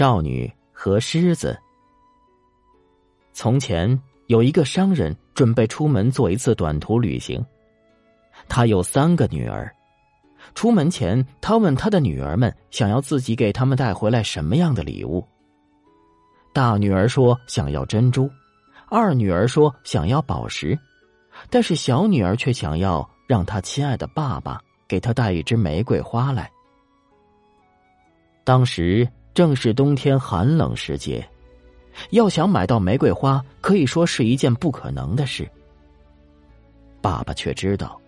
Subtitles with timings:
[0.00, 1.60] 少女和狮子。
[3.34, 7.44] 从前有一个商人准备出门做一次短途旅行，
[8.48, 9.70] 他有三个女儿。
[10.54, 15.22] 出门前，他问他的女儿们想要自己给他们带回来什么样的礼物。
[16.54, 18.26] 大女儿说想要珍珠，
[18.88, 20.78] 二女儿说想要宝石，
[21.50, 26.50] 但是小女儿却想要让她亲爱的爸爸给她带一支玫瑰花来。
[28.44, 31.26] 当时正是冬天寒冷时节，
[32.10, 35.48] 要想买到玫瑰花，可以说是一件不可能的事。
[37.00, 37.98] 爸爸却知道。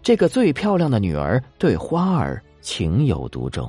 [0.00, 3.68] 这个最漂亮的女儿对花儿情有独钟，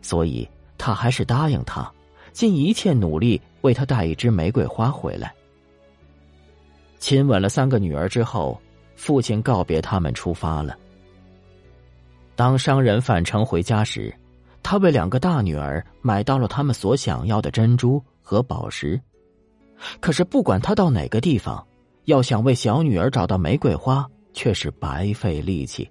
[0.00, 1.92] 所以他还是答应她，
[2.32, 5.34] 尽一切努力为她带一支玫瑰花回来。
[6.98, 8.58] 亲吻了三个女儿之后，
[8.96, 10.74] 父亲告别他们出发了。
[12.34, 14.14] 当商人返程回家时，
[14.62, 19.00] 他为两个大女儿买到了他们所想要的珍珠和宝石。
[20.00, 21.66] 可是不管他到哪个地方，
[22.04, 24.06] 要想为小女儿找到玫瑰花。
[24.32, 25.90] 却是白费力气。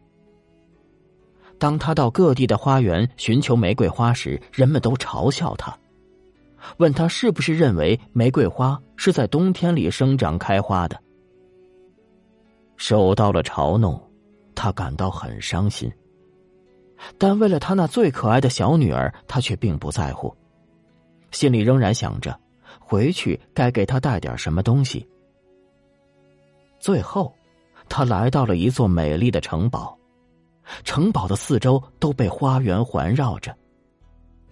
[1.57, 5.77] 当他到各地的花园寻求玫瑰花时，人们都嘲笑他，
[6.77, 10.97] 问他是不是认为玫瑰花是在冬天里生长开花的。
[12.77, 14.01] 受到了嘲弄，
[14.55, 15.91] 他感到很伤心。
[17.17, 20.35] 但为了他那最可爱的小女儿，他却并不在乎，
[21.31, 22.37] 心里仍然想着
[22.79, 25.07] 回去该给她带点什么东西。
[26.79, 27.33] 最后。
[27.91, 29.97] 他来到了一座美丽的城堡，
[30.83, 33.57] 城堡的四周都被花园环绕着。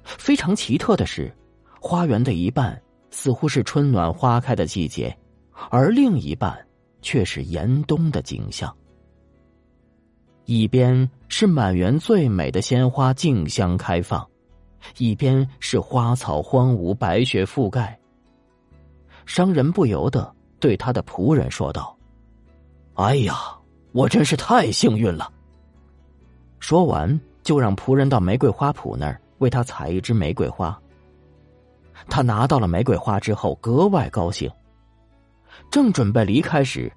[0.03, 1.31] 非常奇特的是，
[1.79, 2.81] 花园的一半
[3.11, 5.15] 似乎是春暖花开的季节，
[5.69, 6.57] 而另一半
[7.03, 8.75] 却是严冬的景象。
[10.47, 14.25] 一边是满园最美的鲜花竞相开放，
[14.97, 17.99] 一边是花草荒芜、白雪覆盖。
[19.25, 21.93] 商人不由得对他的仆人说道。
[22.93, 23.35] 哎呀，
[23.91, 25.29] 我真是太幸运了！
[26.61, 30.79] 说完，就让仆人到玫瑰花圃那儿为他采一支玫瑰花。
[32.07, 34.49] 他拿到了玫瑰花之后，格外高兴。
[35.69, 36.89] 正准备离开时，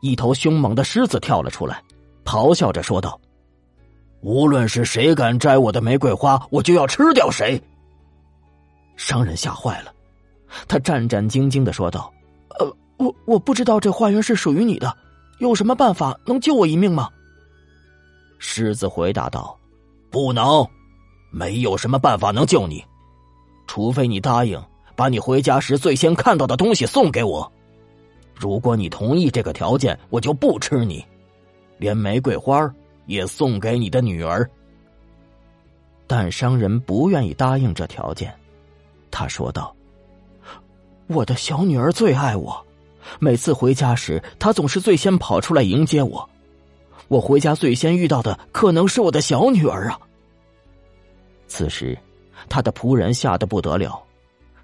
[0.00, 1.82] 一头凶猛的狮子跳了出来，
[2.24, 3.20] 咆哮着说道
[4.22, 7.60] ：“无论是谁敢摘我的玫瑰花，我就要吃掉谁！”
[8.96, 9.92] 商人吓坏了，
[10.66, 12.12] 他战战兢兢的说道
[12.58, 14.96] ：“呃，我我不知道这花园是属于你的。”
[15.40, 17.10] 有什么办法能救我一命吗？
[18.38, 19.58] 狮子回答道
[20.08, 20.64] ：“不能，
[21.32, 22.84] 没有什么办法能救你，
[23.66, 24.62] 除非你答应
[24.94, 27.52] 把你回家时最先看到的东西送给我。
[28.32, 31.04] 如果你同意这个条件，我就不吃你，
[31.78, 32.72] 连玫瑰花
[33.06, 34.48] 也送给你的女儿。”
[36.06, 38.34] 但商人不愿意答应这条件，
[39.10, 39.74] 他说道
[41.08, 42.64] ：“我的小女儿最爱我。”
[43.20, 46.28] 每次回家时，她总是最先跑出来迎接我。
[47.08, 50.00] 我回家最先遇到的可能是我的小女儿啊。
[51.46, 51.98] 此时，
[52.48, 54.02] 他的仆人吓得不得了，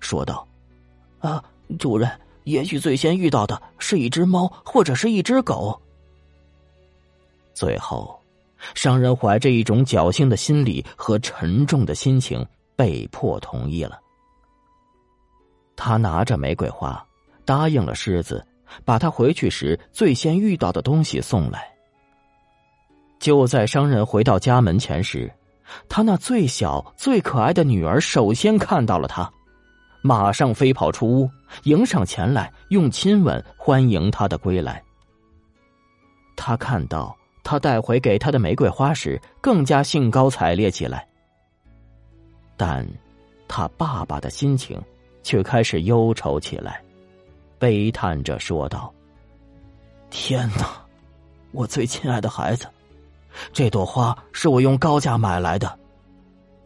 [0.01, 0.47] 说道
[1.21, 1.45] ：“啊，
[1.79, 2.11] 主人，
[2.45, 5.81] 也许最先遇到的是一只猫或者是一只狗。”
[7.61, 8.19] 最后，
[8.75, 12.43] 商人怀着一种侥幸的心理和沉重的心情，
[12.75, 14.01] 被迫同意了。
[15.77, 17.07] 他拿着玫瑰花。
[17.45, 18.47] 答应了狮子，
[18.85, 21.69] 把他回去时最先遇到的东西送来。
[23.19, 25.31] 就在商人回到家门前时，
[25.89, 29.29] 他那最小、最可爱的女儿首先看到了他，
[30.01, 31.31] 马上飞跑出屋，
[31.65, 34.81] 迎上前来，用亲吻欢迎他的归来。
[36.37, 41.07] 他看到他带回给他的玫瑰花时，更加兴高采烈起来。
[42.57, 42.87] 但，
[43.49, 44.81] 他爸爸的心情
[45.23, 46.83] 却开始忧愁起来。
[47.59, 48.93] 悲叹着说道
[50.11, 50.83] ：“天哪，
[51.53, 52.67] 我最亲爱的孩子，
[53.53, 55.79] 这朵花是我用高价买来的。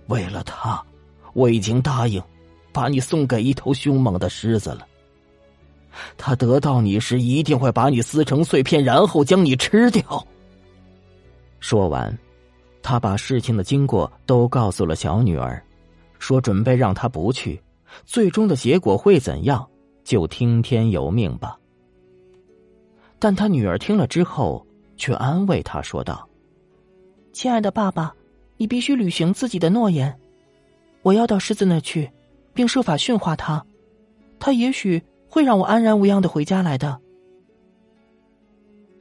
[0.08, 0.82] 为了他，
[1.32, 2.22] 我已经答应
[2.72, 4.86] 把你送给一头凶猛的狮子了。
[6.16, 10.02] 他得到你时，一定会把你撕成碎片，然后将你吃掉。”
[11.64, 12.14] 说完，
[12.82, 15.64] 他把事情的经过都告诉了小女儿，
[16.18, 17.58] 说准备让她不去，
[18.04, 19.66] 最终的结果会怎样？
[20.04, 21.58] 就听天由命吧。
[23.18, 24.66] 但他女儿听了之后，
[24.98, 26.28] 却安慰他说道
[27.32, 28.14] ：“亲爱的爸爸，
[28.58, 30.14] 你必须履行自己的诺言。
[31.00, 32.10] 我要到狮子那去，
[32.52, 33.64] 并设法驯化他，
[34.38, 37.00] 他也许会让我安然无恙的回家来的。”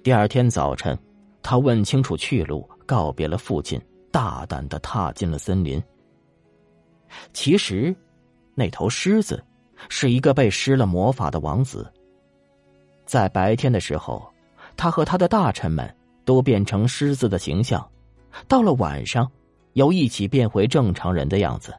[0.01, 0.97] 第二天早晨，
[1.43, 3.79] 他问清楚去路，告别了父亲，
[4.11, 5.79] 大胆的踏进了森林。
[7.33, 7.95] 其实。
[8.55, 9.43] 那头狮子
[9.89, 11.91] 是一个被施了魔法的王子。
[13.03, 14.31] 在白天的时候，
[14.77, 15.91] 他和他的大臣们
[16.23, 17.81] 都变成狮子的形象；
[18.47, 19.27] 到了晚上，
[19.73, 21.73] 又一起变回正常人的样子。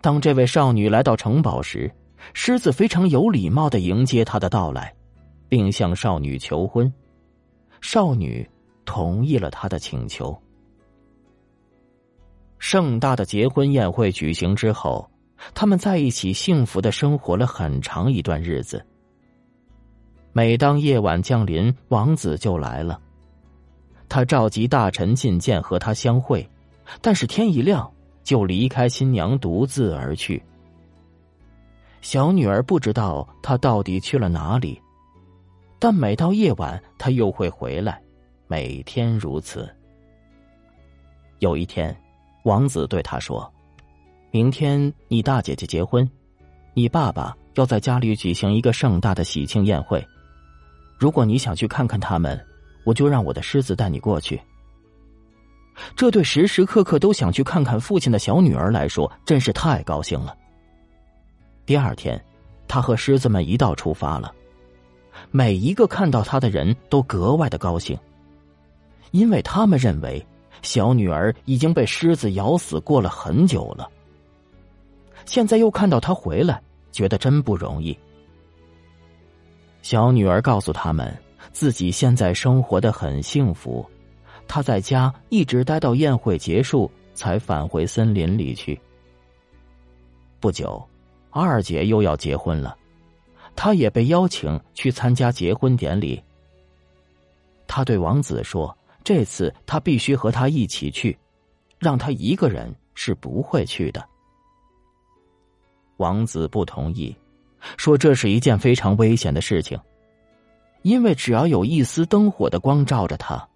[0.00, 1.92] 当这位少女来到城堡时，
[2.32, 4.90] 狮子非常有礼貌的迎接她的到来，
[5.50, 6.90] 并向少女求婚。
[7.80, 8.48] 少女
[8.84, 10.36] 同意了他的请求。
[12.58, 15.10] 盛大的结婚宴会举行之后，
[15.54, 18.84] 他们在一起幸福的生活了很长一段日子。
[20.32, 23.00] 每当夜晚降临，王子就来了。
[24.08, 26.46] 他召集大臣觐见和他相会，
[27.00, 27.90] 但是天一亮
[28.22, 30.42] 就离开新娘，独自而去。
[32.02, 34.80] 小女儿不知道他到底去了哪里，
[35.80, 38.00] 但每到夜晚他又会回来，
[38.46, 39.68] 每天如此。
[41.38, 41.96] 有一天，
[42.44, 43.50] 王子对他说
[44.30, 46.08] ：“明天你大姐姐结婚，
[46.74, 50.06] 你爸爸要在家里举行一个盛大的喜庆宴会。
[50.98, 52.38] 如果你想去看看他们，
[52.84, 54.38] 我就让我的狮子带你过去。”
[55.96, 60.36] 这对时时刻刻都想去看看父亲的小女儿来说，真是太高兴了。
[61.64, 62.22] 第二天，
[62.68, 64.30] 他和狮子们一道出发了。
[65.30, 67.98] 每一个看到他的人都格外的高兴，
[69.12, 70.24] 因为他们认为
[70.62, 73.88] 小女儿已经被狮子咬死过了很久了。
[75.26, 76.60] 现在又看到他回来，
[76.90, 77.96] 觉得真不容易。
[79.82, 81.16] 小女儿告诉他们，
[81.52, 83.88] 自己现在生活的很幸福，
[84.48, 88.78] 她在家一直待到宴会结束，才返回森林里去。
[90.40, 90.84] 不久。
[91.32, 92.76] 二姐又要结婚了，
[93.54, 96.22] 他也被邀请去参加结婚典礼。
[97.66, 101.16] 他对王子说：“这次他必须和他一起去，
[101.78, 104.04] 让他一个人是不会去的。”
[105.98, 107.14] 王子不同意，
[107.76, 109.78] 说这是一件非常危险的事情，
[110.82, 113.46] 因为只要有一丝灯火的光照着他，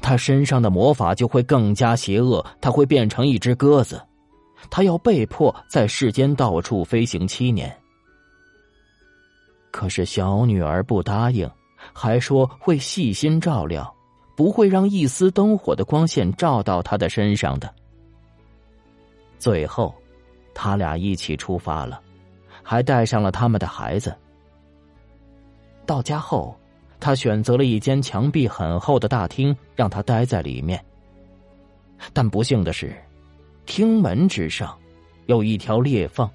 [0.00, 4.00] 他身上的魔法就会更加邪恶，他会变成一只鸽子。
[4.70, 7.74] 他要被迫在世间到处飞行七年，
[9.74, 11.50] 可是小女儿不答应，
[11.92, 13.92] 还说会细心照料，
[14.36, 17.74] 不会让一丝灯火的光线照到她的身上的。
[19.36, 19.92] 最后，
[20.54, 22.00] 他俩一起出发了，
[22.62, 24.16] 还带上了他们的孩子。
[25.84, 26.56] 到家后，
[27.00, 30.82] 他选择了一间墙壁很厚的大厅，让他待在里面。
[32.12, 32.96] 但不幸的是。
[33.66, 34.78] 厅门之上，
[35.26, 36.30] 有一条裂缝，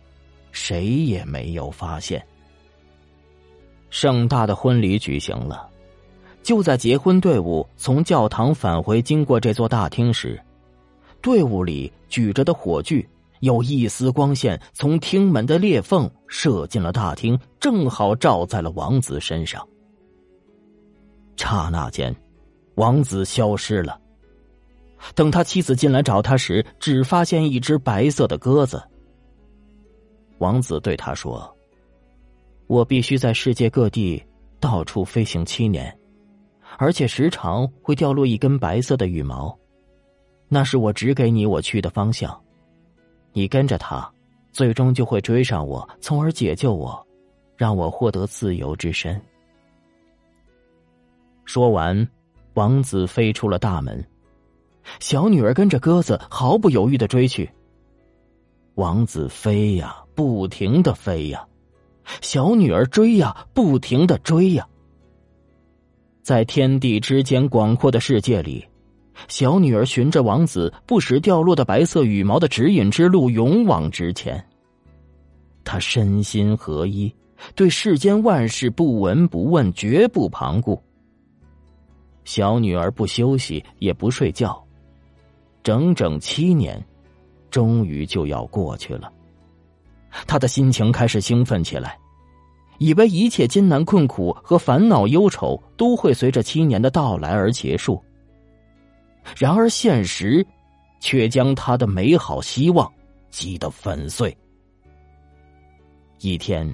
[0.52, 2.22] 谁也没有发现。
[3.90, 5.68] 盛大的婚礼举行了，
[6.44, 10.40] 就在结婚队伍从教堂返回经过这座大厅时，
[11.22, 13.08] 队伍里举着的火炬
[13.40, 19.66] 有一丝光线从厅门的裂缝射进了大厅，正好照在了王子身上。
[21.36, 22.16] 刹那间，
[22.76, 24.00] 王子消失了。
[25.16, 28.84] 等他妻子进来找他时，只发现一只白色的鸽子。
[30.40, 31.50] 王子对他说
[32.70, 34.24] ：“我必须在世界各地
[34.60, 35.98] 到处飞行七年，
[36.78, 39.58] 而且时常会掉落一根白色的羽毛，
[40.48, 42.40] 那是我指给你我去的方向。
[43.34, 44.08] 你跟着他，
[44.52, 47.04] 最终就会追上我，从而解救我，
[47.58, 49.20] 让我获得自由之身。”
[51.46, 52.08] 说完，
[52.54, 54.06] 王子飞出了大门。
[55.00, 57.50] 小女儿跟着鸽子毫不犹豫的追去。
[58.76, 61.48] 王子飞呀，不停的飞呀，
[62.22, 64.68] 小女儿追呀，不停的追呀。
[66.22, 68.66] 在天地之间广阔的世界里，
[69.28, 74.44] 小女儿循着王子不时掉落的白色羽毛的指引之路勇往直前。
[75.64, 77.14] 她身心合一，
[77.56, 80.82] 对世间万事不闻不问，绝不旁顾。
[82.26, 84.64] 小女儿不休息，也不睡觉。
[85.64, 86.84] 整整七年，
[87.50, 89.12] 终于就要过去了。
[90.28, 91.98] 他的心情开始兴奋起来，
[92.78, 98.04] 以为一切艰难困苦和烦恼忧愁都会随着七年的到来而结束。
[99.38, 100.46] 然而现实，
[101.00, 102.92] 却将他的美好希望
[103.30, 104.36] 击得粉碎。
[106.20, 106.74] 一天，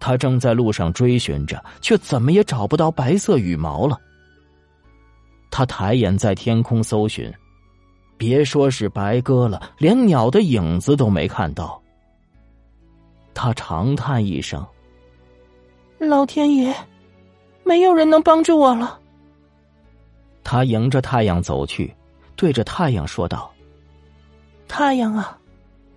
[0.00, 3.98] 他正在路上追寻着，却怎么也找不到白色羽毛了。
[5.50, 7.32] 他抬眼在天空搜寻。
[8.16, 11.80] 别说是白鸽了，连鸟的影子都没看到。
[13.40, 14.66] 他长叹一声
[15.96, 16.74] ：“老天爷，
[17.62, 18.98] 没有人能帮助我了。”
[20.42, 21.94] 他迎着太阳走去，
[22.34, 23.48] 对着太阳说道
[24.66, 25.38] ：“太阳啊，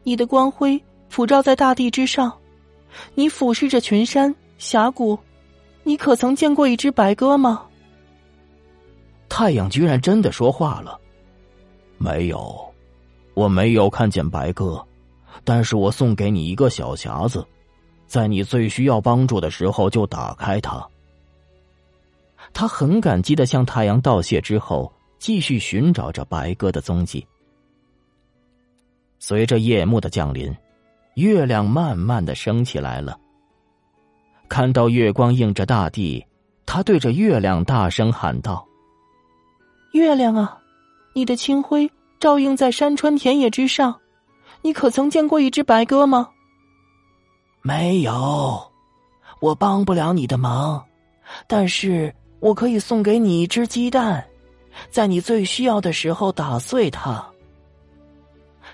[0.03, 0.79] 你的光辉
[1.09, 2.31] 普照在大地之上，
[3.15, 5.17] 你俯视着群山峡谷，
[5.81, 7.65] 你可曾见过一只白鸽吗？
[9.29, 10.99] 太阳居然真的说话了，
[11.97, 12.71] 没有，
[13.33, 14.85] 我没有看见白鸽，
[15.43, 17.45] 但是我送给你一个小匣子，
[18.07, 20.85] 在你最需要帮助的时候就打开它。
[22.53, 27.25] 他很感激的向太阳道谢之后，继续寻找着白鸽的踪迹。
[29.19, 30.53] 随着夜幕的降临，
[31.13, 33.17] 月亮慢慢的升起来了。
[34.49, 36.25] 看到月光映着大地，
[36.65, 38.67] 他对着月亮大声喊道
[39.93, 40.57] ：“月亮啊，
[41.13, 44.00] 你的清辉照映在山川田野之上，
[44.61, 46.29] 你可曾见过一只白鸽吗
[47.61, 48.71] ？”“没有，
[49.39, 50.83] 我帮不了你的忙，
[51.47, 54.25] 但是。”我可以送给你一只鸡蛋，
[54.89, 57.23] 在你最需要的时候打碎它。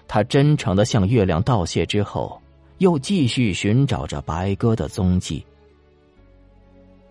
[0.08, 2.42] 他真诚的向月亮道谢之后，
[2.78, 5.46] 又继续寻找着白鸽的踪迹。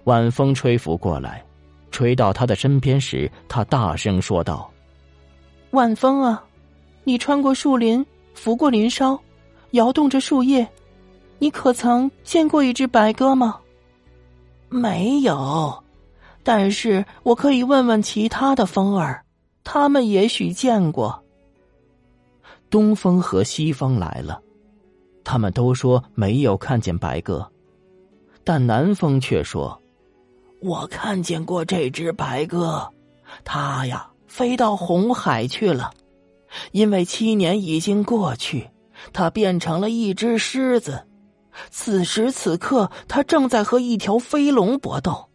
[0.05, 1.45] 晚风吹拂过来，
[1.91, 4.73] 吹到他的身边时，他大声说道
[5.73, 6.43] ：“晚风啊，
[7.05, 8.03] 你穿过树林，
[8.37, 9.19] 拂过林梢，
[9.73, 10.69] 摇动着树叶，
[11.41, 13.59] 你可曾见过一只白鸽吗
[14.71, 15.83] ？”“没有。”
[16.45, 19.25] 但是我可以问问其他的风儿，
[19.65, 21.21] 他们也许见过。
[22.71, 24.41] 东风和西风来了，
[25.25, 27.51] 他们都说没有看见白鸽，
[28.45, 29.77] 但南风却说
[30.63, 32.89] ：“我看见过这只白鸽，
[33.45, 35.91] 它呀飞到红海去了，
[36.73, 38.71] 因为七年已经过去，
[39.13, 41.07] 他变成了一只狮子。
[41.71, 45.29] 此时此刻，他正在和一条飞龙搏斗。”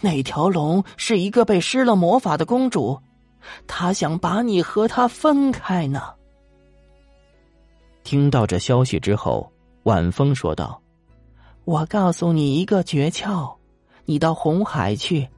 [0.00, 2.98] 那条龙是一个被施了魔法的公主，
[3.68, 6.02] 她想把你和她分开呢。
[8.02, 9.48] 听到这消息之后，
[9.84, 10.82] 晚风说道
[11.64, 13.54] ：“我告诉你一个诀窍，
[14.06, 15.28] 你到红海去，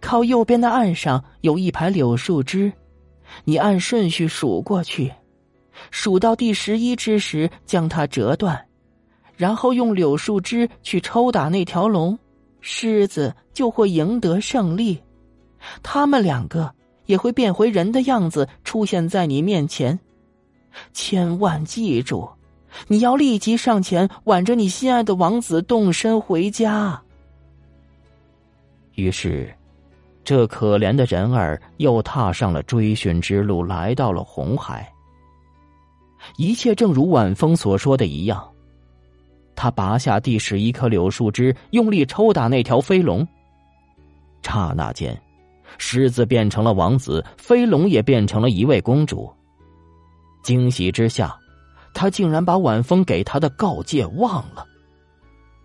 [0.00, 2.72] 靠右边的岸上有一排柳树枝，
[3.44, 5.12] 你按顺序数过去，
[5.90, 8.66] 数到第十一只时将它折断，
[9.36, 12.18] 然后用柳树枝去抽打那条龙。”
[12.62, 15.02] 狮子就会赢得胜利，
[15.82, 16.70] 他们两个
[17.06, 19.98] 也会变回人的样子出现在你面前。
[20.92, 22.28] 千万记住，
[22.86, 27.02] 你要立即上前挽着你心爱的王子动身回家。
[28.94, 29.50] 于是，
[30.30, 34.88] 这可怜的人儿又踏上了追寻之路，来到了红海。
[36.36, 38.48] 一切正如晚风所说的一样。
[39.56, 43.26] 他拔下第十一棵柳树枝，用力抽打那条飞龙。
[44.40, 45.20] 刹那间，
[45.78, 49.28] 狮子变成了王子，飞龙也变成了一位公主。
[50.44, 51.36] 惊喜之下，
[51.92, 54.64] 他竟然把晚风给他的告诫忘了。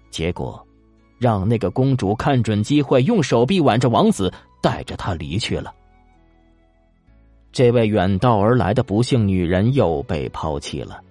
[0.10, 0.65] 结果，
[1.26, 5.74] 让那个公主看准机会，用手臂挽着王子，带着他离去了。
[7.52, 11.02] 这位远道而来的不幸女人又被抛弃了。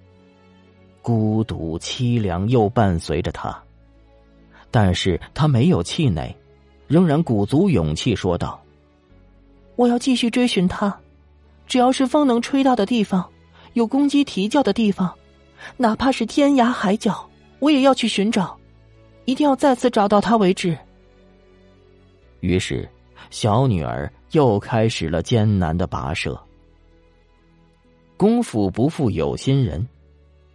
[1.01, 3.61] 孤独凄凉又伴随着他，
[4.71, 6.33] 但是他没有气馁，
[6.87, 8.63] 仍然鼓足勇气说道
[9.75, 10.97] ：“我要继续追寻他，
[11.67, 13.29] 只要是风能吹到的地方，
[13.73, 15.13] 有公鸡啼叫的地方，
[15.75, 17.29] 哪怕是天涯海角，
[17.59, 18.57] 我也要去寻找，
[19.25, 20.77] 一定要再次找到他为止。”
[22.41, 22.87] 于是，
[23.29, 26.39] 小女儿又开始了艰难的跋涉。
[28.17, 29.85] 功夫不负有心人。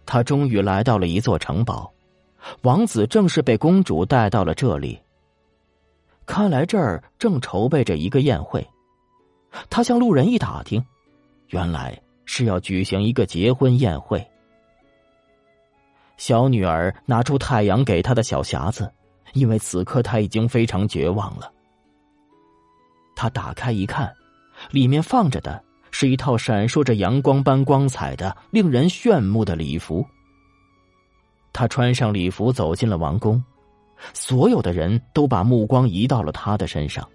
[0.03, 1.89] 他终于来到了一座城堡，
[2.63, 4.99] 王子正是被公主带到了这里。
[6.25, 8.67] 看来这儿正筹备着一个宴会。
[9.69, 10.83] 他向路人一打听，
[11.49, 14.25] 原来是要举行一个结婚宴会。
[16.21, 18.87] 小女儿拿出太阳给她的小匣子，
[19.33, 21.51] 因为此刻她已经非常绝望了。
[23.15, 24.13] 他打开一看，
[24.69, 25.63] 里面放着的。
[25.89, 30.05] 是一套闪烁着阳光般光彩的、令人炫目的礼服。
[31.51, 33.43] 他穿上礼服走进了王宫，
[34.13, 37.05] 所有的人都把目光移到了他的身上。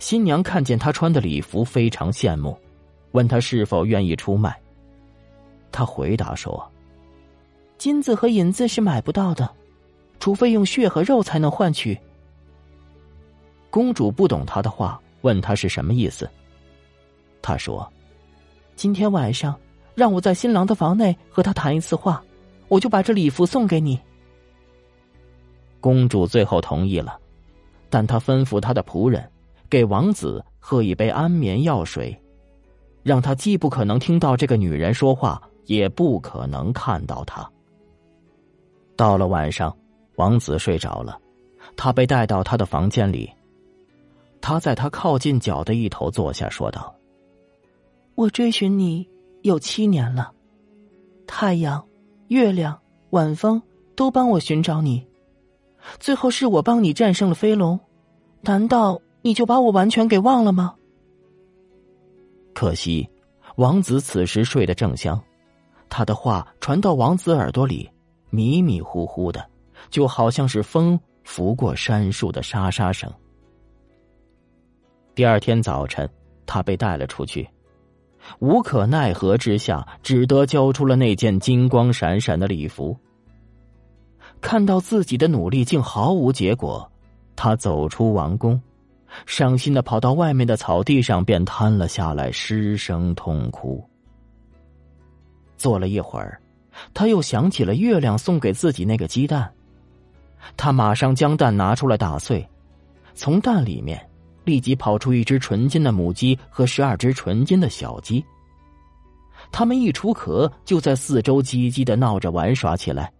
[0.00, 2.58] 新娘看见他穿的礼服，非常羡慕，
[3.12, 4.60] 问他是否愿意出卖。
[5.70, 6.70] 他回答说
[7.78, 9.48] ：“金子和银子是买不到的，
[10.20, 11.98] 除非用血和肉才能换取。”
[13.70, 16.28] 公主不懂他的话，问他是什么意思。
[17.40, 17.90] 他说
[18.74, 19.54] ：“今天晚上
[19.94, 22.22] 让我在新郎的房内和他谈一次话，
[22.66, 23.98] 我就把这礼服送给你。”
[25.80, 27.16] 公主最后同意了，
[27.88, 29.30] 但她吩咐她的仆人
[29.70, 32.18] 给王子喝一杯安眠药水，
[33.04, 37.48] 让他既不可能听到这个女人说话，也不可能看到他。
[38.98, 39.74] 到了晚上，
[40.16, 41.20] 王子睡着了，
[41.76, 43.32] 他被带到他的房间里。
[44.40, 46.92] 他在他靠近脚的一头坐下，说道
[48.16, 49.08] ：“我追寻你
[49.42, 50.32] 有七年了，
[51.28, 51.86] 太阳、
[52.26, 52.76] 月亮、
[53.10, 53.62] 晚风
[53.94, 55.06] 都帮我寻找你，
[56.00, 57.78] 最后是我帮你战胜了飞龙，
[58.40, 60.74] 难道你就把我完全给忘了吗？”
[62.52, 63.08] 可惜，
[63.54, 65.20] 王子此时睡得正香，
[65.88, 67.88] 他的话传到王子耳朵里，
[68.30, 69.44] 迷迷糊糊的，
[69.90, 73.12] 就好像是风拂过杉树的沙沙声。
[75.14, 76.08] 第二天早晨，
[76.46, 77.48] 他被带了出去，
[78.38, 82.96] 无可奈何之下，只得交出了那件金光闪闪的礼服。
[84.40, 86.88] 看到自己的努力竟毫无结果，
[87.34, 88.60] 他走出王宫。
[89.24, 93.82] 伤心的跑到外面的草地上，便瘫了下来，失声痛哭。
[95.56, 96.38] 坐了一会儿，
[96.92, 99.50] 他又想起了月亮送给自己那个鸡蛋，
[100.56, 102.46] 他马上将蛋拿出来打碎，
[103.14, 104.04] 从蛋里面
[104.44, 108.24] 立即跑出一只纯金的母鸡和十二只纯金的小鸡。
[109.50, 113.12] 它们一出壳，就在四周叽叽的闹着玩耍起来，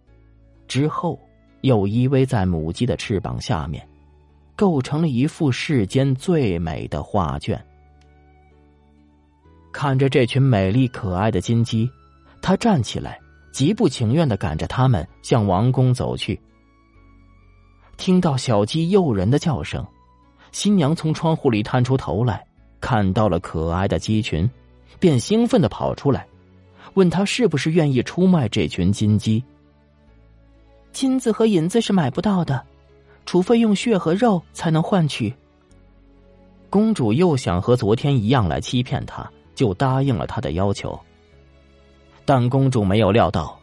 [0.67, 1.19] 之后
[1.61, 3.85] 又依偎在母鸡的翅膀下面。
[4.55, 7.57] 构成了一幅世间最美的画卷。
[9.71, 11.89] 看着这群美丽可爱的金鸡，
[12.41, 13.17] 他站起来，
[13.59, 16.39] 极不情愿的赶着他们向王宫走去。
[17.97, 19.85] 听到小鸡诱人的叫声，
[20.53, 22.41] 新娘从窗户里探出头来，
[22.79, 24.49] 看到了可爱的鸡群，
[24.97, 26.25] 便兴奋的跑出来，
[26.93, 29.43] 问他是不是愿意出卖这群金鸡。
[30.93, 32.65] 金子和银子是买不到的。
[33.25, 35.33] 除非用血和肉才能换取。
[36.69, 40.97] 公主又想和昨天一样来欺骗他，就答应了他的要求。
[42.29, 43.59] 但公主没有料到，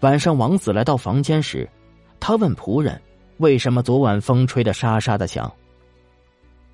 [0.00, 1.70] 晚上王子来到房间时，
[2.18, 3.00] 他问仆人
[3.38, 5.48] ：“为什么昨晚风吹得沙沙的响？”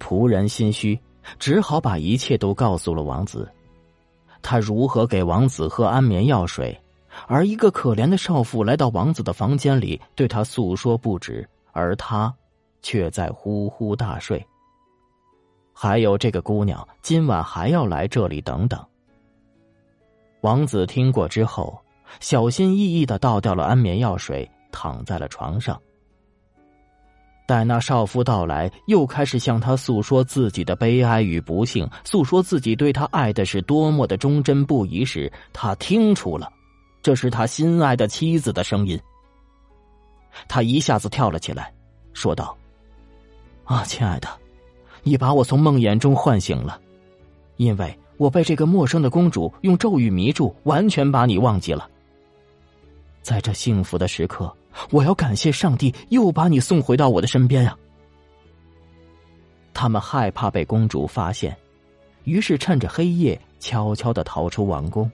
[0.01, 0.99] 仆人心虚，
[1.39, 3.47] 只好把一切都告诉了王子。
[4.41, 6.75] 他如何给王子喝安眠药水，
[7.27, 11.47] 而一个可怜的少妇来到王子的房间里，对他诉说不止。
[11.73, 12.35] 而他，
[12.81, 14.43] 却在呼呼大睡。
[15.75, 18.83] 还有这个姑娘今晚还要来这里等等。
[20.43, 21.79] 王子听过之后，
[22.21, 25.81] 小心翼翼的倒掉了安眠药水，躺在了床上。
[27.47, 36.53] 待那少妇到来，又开始向他诉说自己的悲哀与不幸，诉说自己对他爱的是多么的忠贞不移时，他听出了，
[37.03, 39.01] 这是他心爱的妻子的声音。
[40.47, 41.73] 他一下子跳了起来，
[42.13, 42.55] 说道
[43.65, 44.29] ：“啊，亲爱的，
[45.03, 46.79] 你把我从梦魇中唤醒了，
[47.57, 51.89] 因为我被这个陌生的公主用咒语迷住，完全把你忘记了。
[53.23, 54.55] 在这幸福的时刻，
[54.91, 57.77] 我要感谢上帝，又把你送回到我的身边呀。”
[59.73, 61.57] 他们害怕被公主发现，
[62.25, 65.09] 于是趁着黑夜悄悄的逃出王宫，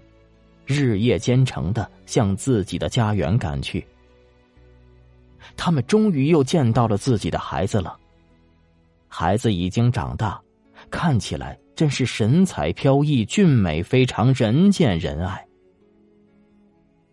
[0.64, 3.86] 日夜兼程的向自己的家园赶去。
[5.56, 7.98] 他们终于又见到了自己的孩子了。
[9.08, 10.40] 孩子已经长大，
[10.90, 15.46] 看起来真是神采飘逸、俊美非常，人见人爱。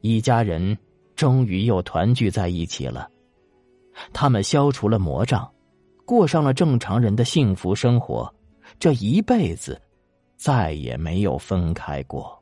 [0.01, 0.77] 一家人
[1.15, 3.09] 终于又团聚在一起了，
[4.11, 5.49] 他们消除了魔障，
[6.05, 8.33] 过上了正常人的幸福生活，
[8.79, 9.79] 这一辈子
[10.37, 12.40] 再也没有分开过。